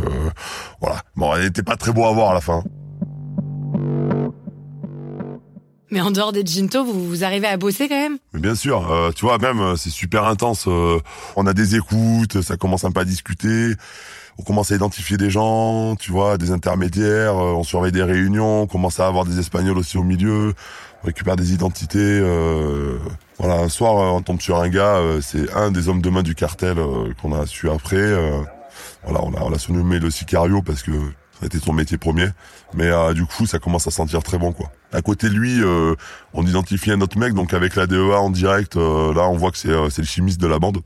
voilà. 0.80 1.02
Bon, 1.16 1.34
elle 1.34 1.44
n'était 1.44 1.62
pas 1.62 1.76
très 1.76 1.92
beau 1.92 2.04
à 2.04 2.12
voir 2.12 2.32
à 2.32 2.34
la 2.34 2.42
fin. 2.42 2.62
Mais 5.92 6.00
en 6.00 6.10
dehors 6.10 6.32
des 6.32 6.44
Ginto, 6.44 6.84
vous, 6.84 7.06
vous 7.06 7.22
arrivez 7.22 7.46
à 7.46 7.56
bosser 7.56 7.88
quand 7.88 7.94
même? 7.94 8.18
Mais 8.32 8.40
Bien 8.40 8.56
sûr, 8.56 9.12
tu 9.14 9.24
vois, 9.24 9.38
même 9.38 9.76
c'est 9.76 9.90
super 9.90 10.24
intense. 10.24 10.66
on 10.66 11.46
a 11.46 11.52
des 11.52 11.76
écoutes, 11.76 12.40
ça 12.42 12.56
commence 12.56 12.84
un 12.84 12.90
peu 12.90 13.00
à 13.00 13.04
discuter 13.04 13.76
on 14.38 14.42
commence 14.42 14.72
à 14.72 14.76
identifier 14.76 15.16
des 15.16 15.30
gens, 15.30 15.96
tu 15.96 16.12
vois, 16.12 16.38
des 16.38 16.50
intermédiaires, 16.50 17.36
euh, 17.36 17.54
on 17.54 17.64
surveille 17.64 17.92
des 17.92 18.02
réunions, 18.02 18.62
on 18.62 18.66
commence 18.66 19.00
à 19.00 19.06
avoir 19.06 19.24
des 19.24 19.38
Espagnols 19.38 19.78
aussi 19.78 19.98
au 19.98 20.02
milieu, 20.02 20.54
on 21.02 21.06
récupère 21.06 21.36
des 21.36 21.52
identités. 21.52 21.98
Euh, 22.00 22.98
voilà, 23.38 23.60
un 23.60 23.68
soir, 23.68 23.98
euh, 23.98 24.16
on 24.16 24.22
tombe 24.22 24.40
sur 24.40 24.58
un 24.58 24.68
gars, 24.68 25.00
c'est 25.20 25.52
un 25.52 25.70
des 25.70 25.88
hommes 25.88 26.00
de 26.02 26.10
main 26.10 26.22
du 26.22 26.34
cartel 26.34 26.76
qu'on 27.20 27.32
a 27.38 27.46
su 27.46 27.68
après. 27.70 28.12
voilà, 29.04 29.20
on 29.22 29.34
a, 29.34 29.42
on 29.42 29.52
a 29.52 29.58
surnommé 29.58 29.98
le 29.98 30.10
sicario 30.10 30.62
parce 30.62 30.82
que 30.82 30.92
ça 30.92 31.42
a 31.42 31.46
été 31.46 31.58
son 31.58 31.72
métier 31.72 31.98
premier. 31.98 32.28
Mais 32.74 32.90
du 33.14 33.26
coup, 33.26 33.46
ça 33.46 33.58
commence 33.58 33.86
à 33.86 33.90
sentir 33.90 34.22
très 34.22 34.38
bon, 34.38 34.52
quoi. 34.52 34.70
À 34.92 35.02
côté 35.02 35.28
de 35.28 35.34
lui, 35.34 35.60
on 36.34 36.46
identifie 36.46 36.90
un 36.90 37.00
autre 37.00 37.18
mec, 37.18 37.32
donc 37.34 37.54
avec 37.54 37.76
la 37.76 37.86
DEA 37.86 38.18
en 38.18 38.30
direct, 38.30 38.76
là, 38.76 39.28
on 39.28 39.36
voit 39.36 39.50
que 39.50 39.58
c'est 39.58 39.68
le 39.68 40.04
chimiste 40.04 40.40
de 40.40 40.46
la 40.46 40.58
bande 40.58 40.82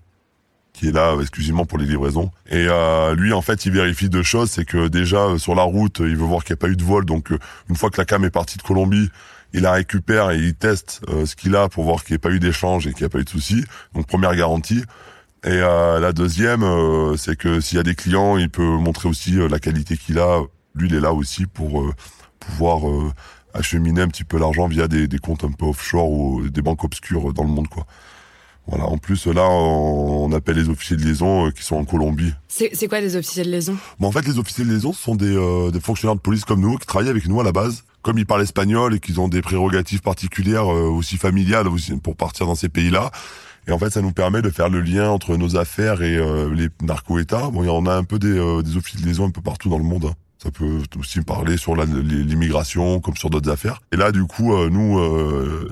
qui 0.76 0.88
est 0.88 0.92
là 0.92 1.16
exclusivement 1.20 1.64
pour 1.64 1.78
les 1.78 1.86
livraisons. 1.86 2.30
Et 2.50 2.66
euh, 2.68 3.14
lui, 3.14 3.32
en 3.32 3.40
fait, 3.40 3.64
il 3.64 3.72
vérifie 3.72 4.10
deux 4.10 4.22
choses. 4.22 4.50
C'est 4.50 4.66
que 4.66 4.88
déjà, 4.88 5.24
euh, 5.24 5.38
sur 5.38 5.54
la 5.54 5.62
route, 5.62 6.00
il 6.00 6.16
veut 6.16 6.26
voir 6.26 6.44
qu'il 6.44 6.52
n'y 6.52 6.58
a 6.58 6.60
pas 6.60 6.68
eu 6.68 6.76
de 6.76 6.84
vol. 6.84 7.06
Donc, 7.06 7.32
euh, 7.32 7.38
une 7.70 7.76
fois 7.76 7.88
que 7.90 7.98
la 7.98 8.04
cam 8.04 8.24
est 8.24 8.30
partie 8.30 8.58
de 8.58 8.62
Colombie, 8.62 9.08
il 9.54 9.62
la 9.62 9.72
récupère 9.72 10.32
et 10.32 10.38
il 10.38 10.54
teste 10.54 11.00
ce 11.08 11.34
qu'il 11.34 11.56
a 11.56 11.68
pour 11.70 11.84
voir 11.84 12.04
qu'il 12.04 12.12
n'y 12.12 12.16
a 12.16 12.18
pas 12.18 12.30
eu 12.30 12.40
d'échange 12.40 12.86
et 12.86 12.92
qu'il 12.92 13.02
n'y 13.02 13.06
a 13.06 13.08
pas 13.08 13.20
eu 13.20 13.24
de 13.24 13.30
soucis. 13.30 13.64
Donc, 13.94 14.06
première 14.06 14.34
garantie. 14.34 14.82
Et 15.44 15.60
la 15.60 16.12
deuxième, 16.12 16.64
c'est 17.16 17.36
que 17.36 17.60
s'il 17.60 17.76
y 17.76 17.80
a 17.80 17.84
des 17.84 17.94
clients, 17.94 18.36
il 18.36 18.50
peut 18.50 18.64
montrer 18.64 19.08
aussi 19.08 19.36
la 19.48 19.58
qualité 19.60 19.96
qu'il 19.96 20.18
a. 20.18 20.42
Lui, 20.74 20.88
il 20.88 20.94
est 20.96 21.00
là 21.00 21.12
aussi 21.12 21.46
pour 21.46 21.94
pouvoir 22.40 22.80
acheminer 23.56 24.02
un 24.02 24.08
petit 24.08 24.24
peu 24.24 24.38
l'argent 24.38 24.68
via 24.68 24.88
des, 24.88 25.08
des 25.08 25.18
comptes 25.18 25.44
un 25.44 25.52
peu 25.52 25.66
offshore 25.66 26.10
ou 26.10 26.48
des 26.48 26.62
banques 26.62 26.84
obscures 26.84 27.32
dans 27.32 27.44
le 27.44 27.50
monde, 27.50 27.68
quoi. 27.68 27.86
Voilà, 28.68 28.84
en 28.86 28.98
plus 28.98 29.26
là, 29.28 29.48
on 29.48 30.32
appelle 30.32 30.56
les 30.56 30.68
officiers 30.68 30.96
de 30.96 31.02
liaison 31.04 31.46
euh, 31.46 31.50
qui 31.52 31.62
sont 31.62 31.76
en 31.76 31.84
Colombie. 31.84 32.32
C'est 32.48 32.88
quoi 32.88 33.00
des 33.00 33.14
officiers 33.14 33.44
de 33.44 33.50
liaison? 33.50 33.76
Bon, 34.00 34.08
En 34.08 34.10
fait, 34.12 34.26
les 34.26 34.40
officiers 34.40 34.64
de 34.64 34.70
liaison 34.70 34.92
sont 34.92 35.14
des, 35.14 35.36
euh, 35.36 35.70
des 35.70 35.78
fonctionnaires 35.78 36.16
de 36.16 36.20
police 36.20 36.44
comme 36.44 36.60
nous 36.60 36.76
qui 36.76 36.86
travaillent 36.86 37.10
avec 37.10 37.28
nous 37.28 37.40
à 37.40 37.44
la 37.44 37.52
base. 37.52 37.84
Comme 38.02 38.18
ils 38.18 38.26
parlent 38.26 38.42
espagnol 38.42 38.94
et 38.94 38.98
qu'ils 38.98 39.20
ont 39.20 39.28
des 39.28 39.40
prérogatives 39.40 40.00
particulières 40.00 40.72
euh, 40.72 40.88
aussi 40.88 41.16
familiales 41.16 41.68
aussi 41.68 41.94
pour 41.96 42.16
partir 42.16 42.46
dans 42.46 42.56
ces 42.56 42.68
pays-là. 42.68 43.12
Et 43.68 43.72
en 43.72 43.78
fait, 43.78 43.90
ça 43.90 44.02
nous 44.02 44.12
permet 44.12 44.42
de 44.42 44.50
faire 44.50 44.68
le 44.68 44.80
lien 44.80 45.10
entre 45.10 45.36
nos 45.36 45.56
affaires 45.56 46.02
et 46.02 46.16
les 46.54 46.68
narco-États. 46.82 47.50
Bon, 47.50 47.68
on 47.68 47.86
a 47.86 47.96
un 47.96 48.04
peu 48.04 48.20
des, 48.20 48.32
des 48.62 48.76
officiers 48.76 49.00
de 49.00 49.06
liaison 49.06 49.26
un 49.26 49.30
peu 49.30 49.40
partout 49.40 49.68
dans 49.68 49.78
le 49.78 49.82
monde. 49.82 50.12
Ça 50.42 50.50
peut 50.50 50.82
aussi 50.98 51.22
parler 51.22 51.56
sur 51.56 51.74
l'immigration 51.76 53.00
comme 53.00 53.16
sur 53.16 53.30
d'autres 53.30 53.50
affaires. 53.50 53.80
Et 53.92 53.96
là, 53.96 54.12
du 54.12 54.24
coup, 54.24 54.54
nous, 54.68 55.00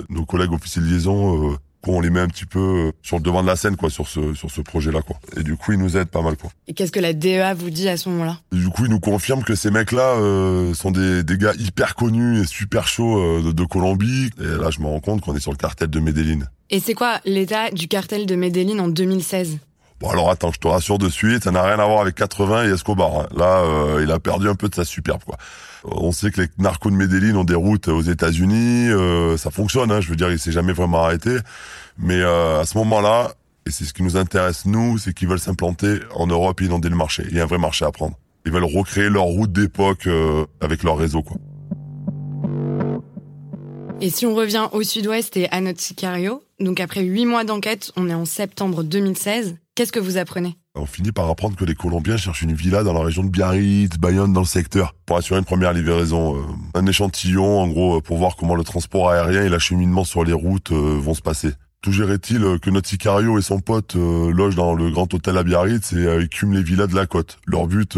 nos 0.09 0.25
collègues 0.25 0.53
officiers 0.53 0.81
de 0.81 0.87
liaison 0.87 1.57
on 1.93 2.01
les 2.01 2.11
met 2.11 2.21
un 2.21 2.29
petit 2.29 2.47
peu 2.47 2.59
euh, 2.59 2.93
sur 3.03 3.17
le 3.17 3.23
devant 3.23 3.43
de 3.43 3.47
la 3.47 3.57
scène 3.57 3.77
quoi 3.77 3.91
sur 3.91 4.09
ce 4.09 4.35
sur 4.35 4.51
ce 4.51 4.61
projet 4.61 4.91
là 4.91 5.03
quoi. 5.03 5.17
Et 5.37 5.43
du 5.43 5.57
coup 5.57 5.73
ils 5.73 5.79
nous 5.79 5.97
aident 5.97 6.09
pas 6.09 6.23
mal 6.23 6.37
quoi. 6.37 6.51
Et 6.67 6.75
qu'est-ce 6.75 6.93
que 6.93 7.01
la 7.01 7.13
DEA 7.13 7.55
vous 7.57 7.71
dit 7.71 7.89
à 7.89 7.97
ce 7.97 8.09
moment-là? 8.11 8.41
Du 8.53 8.69
coup 8.69 8.85
ils 8.85 8.91
nous 8.91 9.01
confirment 9.01 9.45
que 9.45 9.55
ces 9.55 9.71
mecs 9.71 9.93
là 9.93 10.15
euh, 10.17 10.75
sont 10.75 10.91
des, 10.91 11.23
des 11.23 11.39
gars 11.39 11.53
hyper 11.59 11.95
connus 11.95 12.41
et 12.41 12.47
super 12.47 12.89
chauds 12.89 13.19
euh, 13.19 13.43
de, 13.43 13.53
de, 13.53 13.65
Colombie. 13.65 14.31
Et 14.41 14.45
là 14.45 14.71
je 14.71 14.81
me 14.81 14.87
rends 14.87 15.01
compte 15.01 15.21
qu'on 15.21 15.35
est 15.35 15.41
sur 15.41 15.53
le 15.53 15.57
cartel 15.57 15.89
de 15.89 16.01
Medellin 16.01 16.41
et 16.71 16.81
c'est 16.81 16.95
quoi 16.95 17.21
l'état 17.25 17.71
du 17.71 17.89
cartel 17.89 18.27
de 18.27 18.35
Medellin 18.37 18.79
en 18.79 18.89
2016 18.89 19.59
Bon 20.05 20.11
alors 20.11 20.31
attends, 20.31 20.53
je 20.53 20.59
te 20.59 20.69
rassure 20.69 20.99
de 20.99 21.09
suite, 21.09 21.45
ça 21.45 21.51
n'a 21.51 21.63
rien 21.63 21.79
à 21.79 21.87
voir 21.87 22.03
avec 22.03 22.15
80 22.15 22.67
et 22.67 22.73
Escobar. 22.73 23.21
Hein. 23.21 23.27
Là, 23.35 23.65
il 24.03 24.11
a 24.11 24.19
perdu 24.19 24.51
un 24.51 24.55
peu 24.55 24.69
de 24.69 24.75
sa 24.75 24.85
superbe 24.85 25.23
quoi. 25.25 25.39
On 25.85 26.13
sait 26.13 26.31
que 26.31 26.43
les 26.43 26.49
narcos 26.59 26.91
de 26.91 26.97
Medellin 26.97 27.37
ont 27.37 27.45
des 27.45 27.55
routes 27.55 27.89
aux 27.89 28.03
États-Unis, 28.03 28.89
euh, 28.91 29.39
ça 29.39 29.51
fonctionne. 29.51 29.91
Hein, 29.91 30.01
je 30.01 30.09
veux 30.09 30.17
dire, 30.17 30.31
il 30.31 30.39
s'est 30.39 30.53
jamais 30.53 30.75
vraiment 30.75 31.05
arrêté. 31.05 31.37
Mais 31.99 32.21
euh, 32.21 32.61
à 32.61 32.67
ce 32.67 32.77
moment-là, 32.79 33.33
et 33.67 33.71
c'est 33.71 33.85
ce 33.85 33.95
qui 33.95 34.03
nous 34.03 34.19
intéresse 34.19 34.67
nous, 34.67 34.99
c'est 34.99 35.15
qu'ils 35.15 35.29
veulent 35.29 35.39
s'implanter 35.39 36.01
en 36.15 36.27
Europe 36.27 36.61
et 36.61 36.67
inonder 36.67 36.91
le 36.91 36.97
marché. 36.97 37.25
Il 37.31 37.37
y 37.37 37.41
a 37.41 37.45
un 37.45 37.47
vrai 37.47 37.59
marché 37.59 37.87
à 37.87 37.93
prendre. 37.93 38.19
Ils 38.47 38.53
veulent 38.53 38.65
recréer 38.65 39.09
leur 39.09 39.25
route 39.25 39.53
d'époque 39.53 40.07
euh, 40.07 40.45
avec 40.61 40.83
leur 40.83 40.99
réseau, 40.99 41.23
quoi. 41.23 41.37
Et 44.01 44.11
si 44.11 44.27
on 44.27 44.35
revient 44.35 44.69
au 44.73 44.83
sud-ouest 44.83 45.37
et 45.37 45.51
à 45.51 45.61
notre 45.61 45.81
Sicario, 45.81 46.43
donc 46.61 46.81
après 46.81 47.03
huit 47.03 47.27
mois 47.27 47.45
d'enquête, 47.45 47.93
on 47.97 48.11
est 48.11 48.15
en 48.15 48.25
septembre 48.25 48.83
2016, 48.83 49.57
qu'est-ce 49.75 49.93
que 49.93 50.01
vous 50.01 50.19
apprenez 50.19 50.57
on 50.77 50.87
finit 50.87 51.13
par 51.13 51.31
apprendre 51.31 51.55
que 51.55 51.65
les 51.65 51.77
Colombiens 51.77 52.17
cherchent 52.17 52.43
une 52.43 52.53
villa 52.53 52.83
dans 52.83 52.93
la 52.93 53.01
région 53.01 53.23
de 53.23 53.29
Biarritz, 53.29 53.97
Bayonne, 53.97 54.33
dans 54.33 54.41
le 54.41 54.47
secteur, 54.47 54.97
pour 55.07 55.17
assurer 55.17 55.39
une 55.39 55.45
première 55.45 55.73
livraison. 55.73 56.37
Euh, 56.37 56.41
un 56.75 56.85
échantillon, 56.87 57.61
en 57.61 57.69
gros, 57.69 58.01
pour 58.01 58.17
voir 58.17 58.35
comment 58.35 58.57
le 58.57 58.65
transport 58.65 59.09
aérien 59.11 59.45
et 59.45 59.49
l'acheminement 59.49 60.03
sur 60.03 60.25
les 60.25 60.33
routes 60.33 60.73
euh, 60.73 60.99
vont 60.99 61.15
se 61.15 61.23
passer. 61.23 61.53
Tout 61.81 61.93
gérait-il 61.93 62.59
que 62.61 62.71
notre 62.71 62.89
Sicario 62.89 63.39
et 63.39 63.43
son 63.43 63.61
pote 63.61 63.95
euh, 63.95 64.33
logent 64.33 64.57
dans 64.57 64.75
le 64.75 64.91
grand 64.91 65.15
hôtel 65.15 65.39
à 65.39 65.45
Biarritz 65.45 65.93
et 65.93 66.25
écument 66.25 66.55
les 66.55 66.65
villas 66.65 66.89
de 66.89 66.97
la 66.97 67.07
côte. 67.07 67.39
Leur 67.47 67.69
but, 67.69 67.97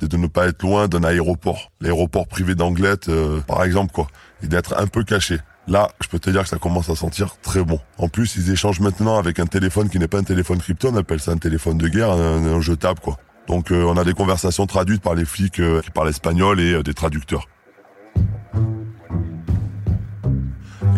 c'est 0.00 0.10
de 0.10 0.16
ne 0.16 0.26
pas 0.26 0.48
être 0.48 0.64
loin 0.64 0.88
d'un 0.88 1.04
aéroport. 1.04 1.70
L'aéroport 1.80 2.26
privé 2.26 2.56
d'Anglette, 2.56 3.08
par 3.46 3.62
exemple, 3.62 3.92
quoi. 3.92 4.08
Et 4.42 4.48
d'être 4.48 4.76
un 4.76 4.88
peu 4.88 5.04
caché. 5.04 5.38
Là, 5.68 5.88
je 6.00 6.08
peux 6.08 6.20
te 6.20 6.30
dire 6.30 6.42
que 6.42 6.48
ça 6.48 6.58
commence 6.58 6.88
à 6.90 6.94
sentir 6.94 7.36
très 7.42 7.64
bon. 7.64 7.80
En 7.98 8.08
plus, 8.08 8.36
ils 8.36 8.52
échangent 8.52 8.78
maintenant 8.78 9.18
avec 9.18 9.40
un 9.40 9.46
téléphone 9.46 9.88
qui 9.88 9.98
n'est 9.98 10.06
pas 10.06 10.18
un 10.18 10.22
téléphone 10.22 10.58
crypto, 10.58 10.90
on 10.92 10.96
appelle 10.96 11.18
ça 11.18 11.32
un 11.32 11.38
téléphone 11.38 11.76
de 11.76 11.88
guerre, 11.88 12.12
un, 12.12 12.60
jetable 12.60 13.00
quoi. 13.00 13.16
Donc 13.48 13.72
euh, 13.72 13.84
on 13.84 13.96
a 13.96 14.04
des 14.04 14.12
conversations 14.12 14.66
traduites 14.66 15.02
par 15.02 15.14
les 15.14 15.24
flics 15.24 15.58
euh, 15.58 15.80
qui 15.82 15.90
parlent 15.90 16.08
espagnol 16.08 16.60
et 16.60 16.74
euh, 16.74 16.82
des 16.82 16.94
traducteurs. 16.94 17.48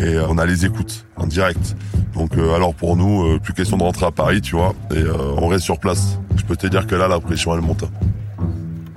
Et 0.00 0.18
on 0.28 0.37
a 0.38 0.46
les 0.46 0.66
écoutes 0.66 1.06
en 1.16 1.26
direct. 1.26 1.75
Donc 2.14 2.34
alors 2.34 2.75
pour 2.75 2.96
nous, 2.96 3.38
plus 3.40 3.52
question 3.52 3.76
de 3.76 3.82
rentrer 3.82 4.06
à 4.06 4.12
Paris, 4.12 4.40
tu 4.40 4.54
vois, 4.54 4.75
et 4.94 5.02
on 5.37 5.48
reste 5.48 5.64
sur 5.64 5.80
place. 5.80 6.18
Je 6.37 6.44
peux 6.44 6.56
te 6.56 6.68
dire 6.68 6.87
que 6.87 6.94
là, 6.94 7.08
la 7.08 7.18
pression 7.18 7.52
elle 7.54 7.62
monte. 7.62 7.84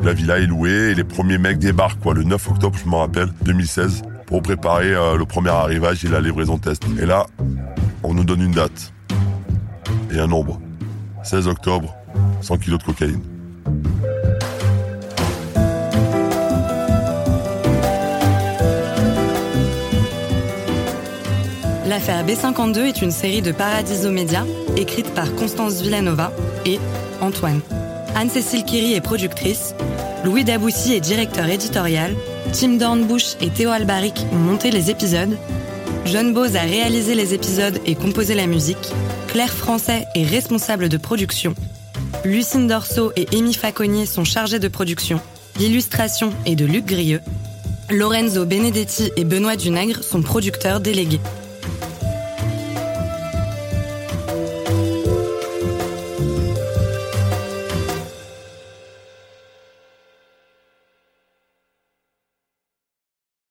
La 0.03 0.13
villa 0.13 0.37
est 0.37 0.45
louée 0.45 0.91
et 0.91 0.95
les 0.95 1.03
premiers 1.03 1.39
mecs 1.39 1.57
débarquent 1.57 1.99
quoi, 1.99 2.13
le 2.13 2.23
9 2.23 2.49
octobre, 2.49 2.77
je 2.83 2.87
me 2.87 2.95
rappelle, 2.95 3.29
2016 3.43 4.03
pour 4.31 4.41
préparer 4.41 4.93
euh, 4.93 5.17
le 5.17 5.25
premier 5.25 5.49
arrivage 5.49 6.05
et 6.05 6.07
la 6.07 6.21
livraison 6.21 6.57
test. 6.57 6.83
Et 7.01 7.05
là, 7.05 7.27
on 8.01 8.13
nous 8.13 8.23
donne 8.23 8.41
une 8.41 8.53
date 8.53 8.93
et 10.09 10.19
un 10.19 10.27
nombre. 10.27 10.57
16 11.23 11.49
octobre, 11.49 11.93
100 12.39 12.57
kilos 12.59 12.79
de 12.79 12.85
cocaïne. 12.85 13.21
L'affaire 21.85 22.25
B52 22.25 22.77
est 22.85 23.01
une 23.01 23.11
série 23.11 23.41
de 23.41 23.51
Paradiso 23.51 24.09
Média 24.11 24.45
écrite 24.77 25.13
par 25.13 25.35
Constance 25.35 25.81
Villanova 25.81 26.31
et 26.65 26.79
Antoine. 27.19 27.59
Anne-Cécile 28.15 28.63
Kiri 28.63 28.93
est 28.93 29.01
productrice, 29.01 29.75
Louis 30.23 30.45
Daboussi 30.45 30.93
est 30.93 31.01
directeur 31.01 31.47
éditorial 31.47 32.15
Tim 32.53 32.77
Dornbush 32.77 33.35
et 33.39 33.49
Théo 33.49 33.69
Albaric 33.69 34.25
ont 34.33 34.37
monté 34.37 34.71
les 34.71 34.89
épisodes. 34.89 35.37
John 36.05 36.33
Bose 36.33 36.55
a 36.55 36.61
réalisé 36.61 37.15
les 37.15 37.33
épisodes 37.33 37.79
et 37.85 37.95
composé 37.95 38.35
la 38.35 38.47
musique. 38.47 38.91
Claire 39.27 39.53
Français 39.53 40.05
est 40.15 40.25
responsable 40.25 40.89
de 40.89 40.97
production. 40.97 41.55
Lucine 42.25 42.67
Dorso 42.67 43.13
et 43.15 43.27
Amy 43.33 43.53
Faconnier 43.53 44.05
sont 44.05 44.25
chargés 44.25 44.59
de 44.59 44.67
production. 44.67 45.21
L'illustration 45.59 46.33
est 46.45 46.55
de 46.55 46.65
Luc 46.65 46.85
Grieux. 46.85 47.21
Lorenzo 47.89 48.45
Benedetti 48.45 49.11
et 49.15 49.23
Benoît 49.23 49.55
Dunègre 49.55 50.03
sont 50.03 50.21
producteurs 50.21 50.81
délégués. 50.81 51.21